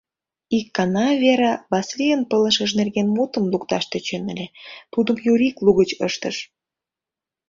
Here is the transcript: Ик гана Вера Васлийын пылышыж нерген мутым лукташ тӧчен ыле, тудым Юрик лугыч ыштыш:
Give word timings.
Ик 0.57 0.67
гана 0.77 1.05
Вера 1.23 1.53
Васлийын 1.71 2.21
пылышыж 2.29 2.71
нерген 2.79 3.07
мутым 3.15 3.43
лукташ 3.51 3.83
тӧчен 3.91 4.23
ыле, 4.33 4.47
тудым 4.93 5.17
Юрик 5.31 5.55
лугыч 5.65 5.89
ыштыш: 6.07 6.35